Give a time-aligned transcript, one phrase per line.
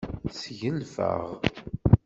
[0.39, 1.21] Sgelfeɣ.